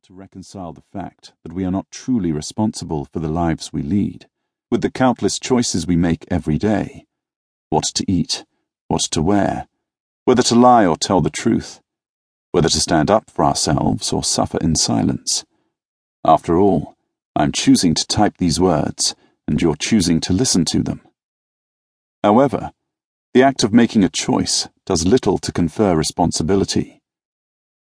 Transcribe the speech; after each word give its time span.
hard 0.00 0.06
to 0.06 0.14
reconcile 0.14 0.72
the 0.72 0.82
fact 0.92 1.32
that 1.42 1.52
we 1.52 1.64
are 1.64 1.70
not 1.70 1.90
truly 1.90 2.32
responsible 2.32 3.06
for 3.12 3.18
the 3.18 3.28
lives 3.28 3.70
we 3.72 3.82
lead 3.82 4.26
with 4.70 4.80
the 4.80 4.90
countless 4.90 5.38
choices 5.38 5.86
we 5.86 5.96
make 5.96 6.24
every 6.30 6.56
day 6.56 7.04
what 7.68 7.84
to 7.84 8.04
eat, 8.10 8.44
what 8.88 9.02
to 9.02 9.20
wear, 9.20 9.68
whether 10.24 10.42
to 10.42 10.54
lie 10.54 10.86
or 10.86 10.96
tell 10.96 11.20
the 11.20 11.28
truth, 11.28 11.80
whether 12.52 12.68
to 12.68 12.80
stand 12.80 13.10
up 13.10 13.28
for 13.30 13.44
ourselves 13.44 14.12
or 14.12 14.24
suffer 14.24 14.58
in 14.62 14.74
silence. 14.74 15.44
After 16.24 16.56
all, 16.56 16.96
I'm 17.36 17.52
choosing 17.52 17.94
to 17.94 18.06
type 18.06 18.38
these 18.38 18.58
words, 18.58 19.14
and 19.46 19.60
you're 19.60 19.76
choosing 19.76 20.20
to 20.20 20.32
listen 20.32 20.64
to 20.66 20.82
them. 20.82 21.02
However, 22.24 22.72
the 23.34 23.42
act 23.42 23.64
of 23.64 23.72
making 23.72 24.04
a 24.04 24.08
choice 24.08 24.68
does 24.86 25.06
little 25.06 25.36
to 25.38 25.52
confer 25.52 25.94
responsibility. 25.94 27.02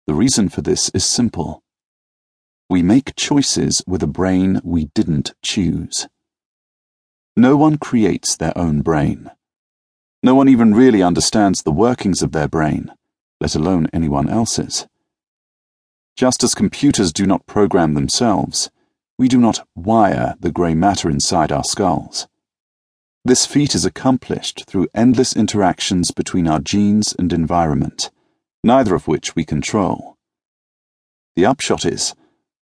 The 0.07 0.15
reason 0.15 0.49
for 0.49 0.63
this 0.63 0.91
is 0.95 1.05
simple. 1.05 1.63
We 2.69 2.83
make 2.83 3.17
choices 3.17 3.83
with 3.87 4.03
a 4.03 4.07
brain 4.07 4.61
we 4.63 4.87
didn't 4.95 5.35
choose. 5.43 6.09
No 7.37 7.57
one 7.57 7.79
creates 7.79 8.37
their 8.37 8.57
own 8.57 8.83
brain. 8.83 9.31
No 10.23 10.35
one 10.35 10.49
even 10.49 10.75
really 10.75 11.03
understands 11.03 11.63
the 11.63 11.73
workings 11.73 12.23
of 12.23 12.33
their 12.33 12.49
brain, 12.49 12.93
let 13.41 13.55
alone 13.55 13.89
anyone 13.93 14.29
else's. 14.29 14.87
Just 16.17 16.43
as 16.43 16.55
computers 16.55 17.13
do 17.13 17.27
not 17.27 17.47
program 17.47 17.95
themselves, 17.95 18.71
we 19.19 19.29
do 19.29 19.39
not 19.39 19.67
wire 19.75 20.35
the 20.41 20.51
grey 20.51 20.75
matter 20.75 21.09
inside 21.09 21.53
our 21.53 21.65
skulls. 21.65 22.27
This 23.25 23.47
feat 23.47 23.75
is 23.75 23.85
accomplished 23.85 24.65
through 24.67 24.89
endless 24.95 25.35
interactions 25.35 26.11
between 26.11 26.49
our 26.49 26.61
genes 26.61 27.15
and 27.19 27.33
environment 27.33 28.11
neither 28.65 28.95
of 28.95 29.09
which 29.09 29.37
we 29.37 29.45
control. 29.45 30.17
The 31.37 31.47
upshot 31.47 31.85
is 31.85 32.15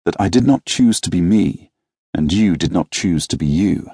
that 0.06 0.16
I 0.20 0.30
did 0.30 0.46
not 0.46 0.66
choose 0.66 1.00
to 1.02 1.10
be 1.10 1.22
me, 1.22 1.72
and 2.14 2.32
you 2.32 2.56
did 2.56 2.72
not 2.72 2.92
choose 2.92 3.28
to 3.28 3.38
be 3.38 3.46
you. 3.46 3.90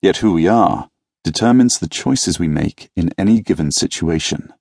Yet 0.00 0.18
who 0.18 0.32
we 0.32 0.46
are 0.46 0.90
determines 1.24 1.78
the 1.78 1.88
choices 1.88 2.38
we 2.38 2.48
make 2.48 2.90
in 2.96 3.12
any 3.18 3.40
given 3.40 3.72
situation. 3.72 4.52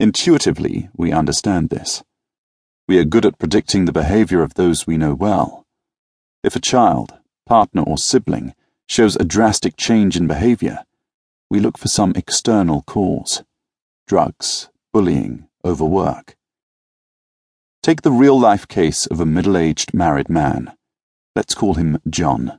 Intuitively, 0.00 0.90
we 0.96 1.12
understand 1.12 1.70
this. 1.70 2.02
We 2.88 2.98
are 2.98 3.04
good 3.04 3.24
at 3.24 3.38
predicting 3.38 3.84
the 3.84 3.92
behavior 3.92 4.42
of 4.42 4.54
those 4.54 4.86
we 4.86 4.98
know 4.98 5.14
well. 5.14 5.64
If 6.42 6.56
a 6.56 6.60
child, 6.60 7.14
partner, 7.46 7.82
or 7.82 7.96
sibling 7.96 8.54
shows 8.86 9.16
a 9.16 9.24
drastic 9.24 9.76
change 9.76 10.16
in 10.16 10.26
behavior, 10.26 10.80
we 11.48 11.60
look 11.60 11.78
for 11.78 11.88
some 11.88 12.12
external 12.16 12.82
cause 12.82 13.42
drugs, 14.06 14.68
bullying, 14.92 15.48
overwork. 15.64 16.36
Take 17.84 18.00
the 18.00 18.10
real 18.10 18.40
life 18.40 18.66
case 18.66 19.04
of 19.04 19.20
a 19.20 19.26
middle 19.26 19.58
aged 19.58 19.92
married 19.92 20.30
man, 20.30 20.72
let's 21.36 21.52
call 21.52 21.74
him 21.74 21.98
John, 22.08 22.58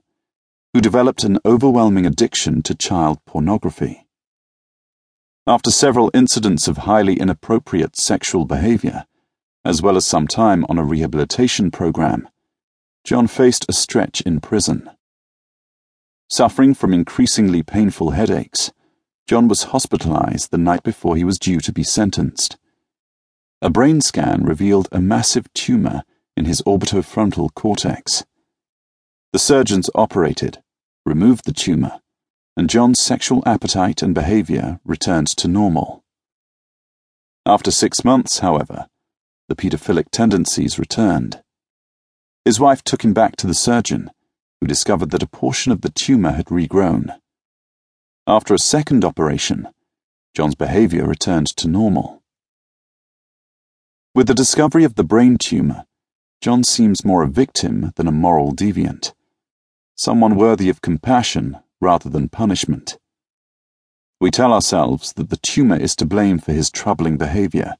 who 0.71 0.81
developed 0.81 1.23
an 1.23 1.39
overwhelming 1.43 2.05
addiction 2.05 2.61
to 2.61 2.75
child 2.75 3.17
pornography. 3.25 4.05
After 5.47 5.71
several 5.71 6.11
incidents 6.13 6.67
of 6.67 6.77
highly 6.77 7.19
inappropriate 7.19 7.95
sexual 7.95 8.45
behavior, 8.45 9.07
as 9.65 9.81
well 9.81 9.97
as 9.97 10.05
some 10.05 10.27
time 10.27 10.63
on 10.69 10.77
a 10.77 10.83
rehabilitation 10.83 11.71
program, 11.71 12.29
John 13.03 13.25
faced 13.25 13.65
a 13.67 13.73
stretch 13.73 14.21
in 14.21 14.39
prison. 14.41 14.91
Suffering 16.29 16.75
from 16.75 16.93
increasingly 16.93 17.63
painful 17.63 18.11
headaches, 18.11 18.71
John 19.25 19.47
was 19.47 19.63
hospitalized 19.73 20.51
the 20.51 20.59
night 20.59 20.83
before 20.83 21.15
he 21.15 21.23
was 21.23 21.39
due 21.39 21.61
to 21.61 21.73
be 21.73 21.81
sentenced. 21.81 22.57
A 23.65 23.69
brain 23.71 23.99
scan 23.99 24.43
revealed 24.43 24.87
a 24.91 25.01
massive 25.01 25.51
tumor 25.53 26.03
in 26.37 26.45
his 26.45 26.61
orbitofrontal 26.67 27.51
cortex. 27.55 28.23
The 29.33 29.39
surgeons 29.39 29.89
operated, 29.95 30.61
removed 31.03 31.45
the 31.45 31.51
tumor, 31.51 31.99
and 32.55 32.69
John's 32.69 32.99
sexual 32.99 33.41
appetite 33.43 34.03
and 34.03 34.13
behavior 34.13 34.79
returned 34.85 35.29
to 35.37 35.47
normal. 35.47 36.03
After 37.43 37.71
six 37.71 38.05
months, 38.05 38.37
however, 38.37 38.85
the 39.49 39.55
pedophilic 39.55 40.11
tendencies 40.11 40.77
returned. 40.77 41.41
His 42.45 42.59
wife 42.59 42.83
took 42.83 43.03
him 43.03 43.13
back 43.13 43.35
to 43.37 43.47
the 43.47 43.55
surgeon, 43.55 44.11
who 44.61 44.67
discovered 44.67 45.09
that 45.09 45.23
a 45.23 45.27
portion 45.41 45.71
of 45.71 45.81
the 45.81 45.89
tumor 45.89 46.33
had 46.33 46.51
regrown. 46.51 47.17
After 48.27 48.53
a 48.53 48.59
second 48.59 49.03
operation, 49.03 49.69
John's 50.35 50.53
behavior 50.53 51.07
returned 51.07 51.47
to 51.57 51.67
normal. 51.67 52.21
With 54.15 54.27
the 54.27 54.33
discovery 54.33 54.85
of 54.85 54.95
the 54.95 55.03
brain 55.03 55.37
tumor, 55.37 55.83
John 56.39 56.63
seems 56.63 57.03
more 57.03 57.21
a 57.21 57.27
victim 57.27 57.91
than 57.97 58.07
a 58.07 58.13
moral 58.13 58.53
deviant, 58.53 59.13
someone 59.97 60.37
worthy 60.37 60.69
of 60.69 60.81
compassion 60.81 61.57
rather 61.81 62.09
than 62.09 62.29
punishment. 62.29 62.97
We 64.21 64.31
tell 64.31 64.53
ourselves 64.53 65.11
that 65.17 65.31
the 65.31 65.35
tumor 65.35 65.75
is 65.75 65.97
to 65.97 66.05
blame 66.05 66.39
for 66.39 66.53
his 66.53 66.71
troubling 66.71 67.17
behavior, 67.17 67.75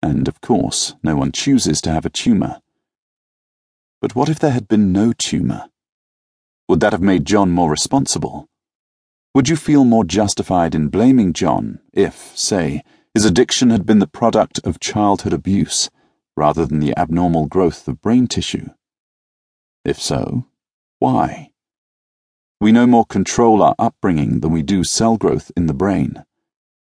and 0.00 0.28
of 0.28 0.40
course, 0.40 0.94
no 1.02 1.16
one 1.16 1.32
chooses 1.32 1.80
to 1.80 1.90
have 1.90 2.06
a 2.06 2.10
tumor. 2.10 2.62
But 4.00 4.14
what 4.14 4.28
if 4.28 4.38
there 4.38 4.52
had 4.52 4.68
been 4.68 4.92
no 4.92 5.12
tumor? 5.12 5.68
Would 6.68 6.78
that 6.78 6.92
have 6.92 7.02
made 7.02 7.24
John 7.24 7.50
more 7.50 7.68
responsible? 7.68 8.48
Would 9.34 9.48
you 9.48 9.56
feel 9.56 9.84
more 9.84 10.04
justified 10.04 10.76
in 10.76 10.90
blaming 10.90 11.32
John 11.32 11.80
if, 11.92 12.30
say, 12.38 12.84
his 13.14 13.24
addiction 13.24 13.70
had 13.70 13.84
been 13.84 13.98
the 13.98 14.06
product 14.06 14.58
of 14.64 14.80
childhood 14.80 15.32
abuse 15.32 15.90
rather 16.36 16.64
than 16.64 16.80
the 16.80 16.96
abnormal 16.96 17.46
growth 17.46 17.86
of 17.88 18.00
brain 18.00 18.26
tissue? 18.26 18.68
If 19.84 20.00
so, 20.00 20.46
why? 20.98 21.50
We 22.60 22.72
no 22.72 22.86
more 22.86 23.04
control 23.04 23.62
our 23.62 23.74
upbringing 23.78 24.40
than 24.40 24.52
we 24.52 24.62
do 24.62 24.84
cell 24.84 25.16
growth 25.16 25.50
in 25.56 25.66
the 25.66 25.74
brain, 25.74 26.24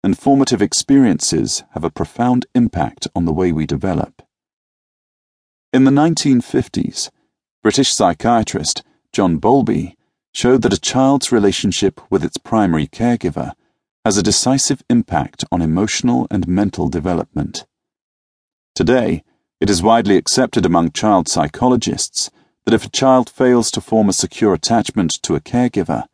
and 0.03 0.19
formative 0.19 0.61
experiences 0.61 1.63
have 1.71 1.85
a 1.85 1.91
profound 1.91 2.47
impact 2.55 3.07
on 3.15 3.25
the 3.25 3.33
way 3.33 3.53
we 3.53 3.67
develop. 3.67 4.23
In 5.73 5.85
the 5.85 5.91
1950s, 5.91 7.11
British 7.63 7.93
psychiatrist 7.93 8.83
John 9.13 9.37
Bowlby 9.37 9.97
showed 10.33 10.63
that 10.63 10.73
a 10.73 10.81
child's 10.81 11.33
relationship 11.33 12.01
with 12.11 12.25
its 12.25 12.39
primary 12.39 12.87
caregiver 12.87 13.53
has 14.09 14.17
a 14.17 14.23
decisive 14.23 14.83
impact 14.89 15.45
on 15.53 15.61
emotional 15.61 16.27
and 16.31 16.49
mental 16.49 16.89
development. 16.89 17.67
Today, 18.75 19.23
it 19.61 19.69
is 19.69 19.83
widely 19.83 20.17
accepted 20.17 20.65
among 20.65 20.93
child 20.93 21.29
psychologists 21.29 22.31
that 22.65 22.73
if 22.73 22.87
a 22.87 22.89
child 22.89 23.29
fails 23.29 23.71
to 23.71 23.83
form 23.83 24.09
a 24.09 24.15
secure 24.15 24.55
attachment 24.55 25.21
to 25.25 25.35
a 25.35 25.41
caregiver, 25.41 26.07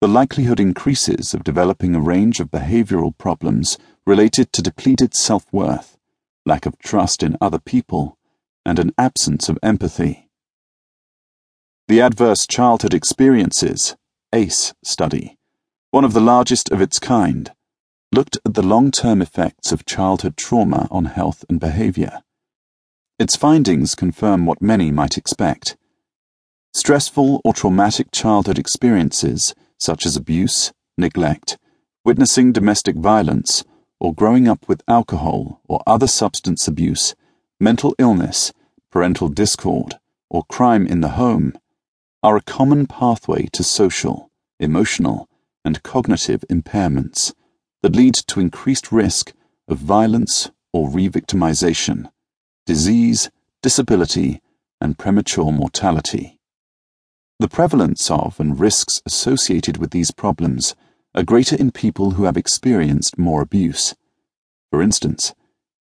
the 0.00 0.08
likelihood 0.08 0.58
increases 0.58 1.32
of 1.32 1.44
developing 1.44 1.94
a 1.94 2.00
range 2.00 2.40
of 2.40 2.50
behavioral 2.50 3.16
problems 3.16 3.78
related 4.04 4.52
to 4.52 4.60
depleted 4.60 5.14
self 5.14 5.46
worth, 5.52 5.96
lack 6.44 6.66
of 6.66 6.76
trust 6.78 7.22
in 7.22 7.36
other 7.40 7.60
people, 7.60 8.18
and 8.66 8.80
an 8.80 8.92
absence 8.98 9.48
of 9.48 9.56
empathy. 9.62 10.28
The 11.86 12.00
Adverse 12.00 12.44
Childhood 12.48 12.92
Experiences 12.92 13.94
ACE 14.32 14.74
study, 14.82 15.38
one 15.90 16.04
of 16.04 16.12
the 16.12 16.20
largest 16.20 16.70
of 16.70 16.80
its 16.80 17.00
kind, 17.00 17.50
looked 18.12 18.38
at 18.44 18.54
the 18.54 18.62
long 18.62 18.92
term 18.92 19.20
effects 19.20 19.72
of 19.72 19.84
childhood 19.84 20.36
trauma 20.36 20.86
on 20.90 21.06
health 21.06 21.44
and 21.48 21.58
behavior. 21.58 22.22
Its 23.18 23.34
findings 23.34 23.96
confirm 23.96 24.46
what 24.46 24.62
many 24.62 24.92
might 24.92 25.18
expect. 25.18 25.76
Stressful 26.72 27.40
or 27.44 27.52
traumatic 27.52 28.12
childhood 28.12 28.58
experiences, 28.58 29.52
such 29.78 30.06
as 30.06 30.16
abuse, 30.16 30.72
neglect, 30.96 31.58
witnessing 32.04 32.52
domestic 32.52 32.94
violence, 32.94 33.64
or 33.98 34.14
growing 34.14 34.46
up 34.46 34.68
with 34.68 34.82
alcohol 34.86 35.60
or 35.68 35.82
other 35.86 36.06
substance 36.06 36.68
abuse, 36.68 37.16
mental 37.58 37.94
illness, 37.98 38.52
parental 38.92 39.28
discord, 39.28 39.96
or 40.30 40.44
crime 40.44 40.86
in 40.86 41.00
the 41.00 41.10
home 41.10 41.52
are 42.22 42.36
a 42.36 42.42
common 42.42 42.86
pathway 42.86 43.46
to 43.52 43.64
social, 43.64 44.30
emotional, 44.60 45.28
and 45.64 45.82
cognitive 45.82 46.44
impairments 46.50 47.32
that 47.82 47.96
lead 47.96 48.14
to 48.14 48.40
increased 48.40 48.92
risk 48.92 49.32
of 49.68 49.78
violence 49.78 50.50
or 50.72 50.90
re-victimization, 50.90 52.10
disease, 52.66 53.30
disability, 53.62 54.40
and 54.80 54.98
premature 54.98 55.52
mortality. 55.52 56.38
The 57.38 57.48
prevalence 57.48 58.10
of 58.10 58.38
and 58.38 58.58
risks 58.58 59.02
associated 59.06 59.78
with 59.78 59.90
these 59.90 60.10
problems 60.10 60.74
are 61.14 61.22
greater 61.22 61.56
in 61.56 61.70
people 61.70 62.12
who 62.12 62.24
have 62.24 62.36
experienced 62.36 63.18
more 63.18 63.42
abuse. 63.42 63.94
For 64.70 64.82
instance, 64.82 65.34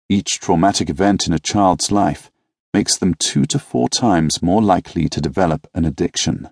each 0.07 0.39
traumatic 0.39 0.89
event 0.89 1.27
in 1.27 1.33
a 1.33 1.39
child's 1.39 1.91
life 1.91 2.31
makes 2.73 2.95
them 2.95 3.15
two 3.15 3.45
to 3.45 3.59
four 3.59 3.89
times 3.89 4.41
more 4.41 4.61
likely 4.61 5.09
to 5.09 5.19
develop 5.19 5.67
an 5.73 5.83
addiction. 5.83 6.49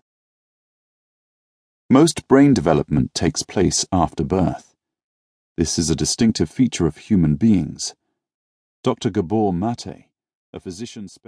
Most 1.89 2.27
brain 2.27 2.55
development 2.55 3.13
takes 3.13 3.43
place 3.43 3.85
after 3.91 4.23
birth. 4.23 4.73
This 5.55 5.77
is 5.77 5.91
a 5.91 5.95
distinctive 5.95 6.49
feature 6.49 6.87
of 6.87 6.97
human 6.97 7.35
beings. 7.35 7.93
Dr. 8.83 9.11
Gabor 9.11 9.53
Mate, 9.53 10.09
a 10.51 10.59
physician 10.59 11.07
specialist 11.07 11.25